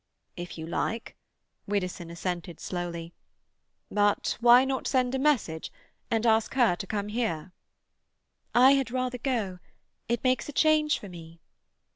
"If 0.35 0.57
you 0.57 0.65
like," 0.65 1.15
Widdowson 1.67 2.09
assented 2.09 2.59
slowly. 2.59 3.13
"But 3.91 4.35
why 4.39 4.65
not 4.65 4.87
send 4.87 5.13
a 5.13 5.19
message, 5.19 5.71
and 6.09 6.25
ask 6.25 6.55
her 6.55 6.75
to 6.75 6.87
come 6.87 7.09
here?" 7.09 7.53
"I 8.55 8.71
had 8.71 8.89
rather 8.89 9.19
go. 9.19 9.59
It 10.09 10.23
makes 10.23 10.49
a 10.49 10.53
change 10.53 10.97
for 10.97 11.07
me." 11.07 11.39